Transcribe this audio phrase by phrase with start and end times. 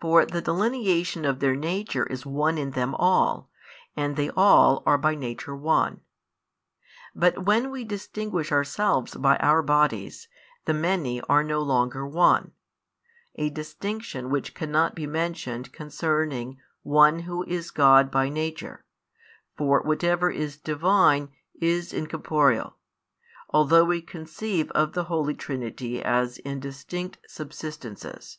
[0.00, 3.48] For the delineation of their nature is one in them all,
[3.96, 6.00] and they all are by nature one.
[7.14, 10.26] But when we distinguish ourselves by our bodies,
[10.64, 12.50] the many are no longer one;
[13.36, 18.84] a distinction which cannot be mentioned concerning One Who is God by Nature,
[19.56, 21.28] for whatever is Divine
[21.60, 22.74] is incorporeal,
[23.50, 28.38] although we conceive of the Holy Trinity as in distinct Subsistences.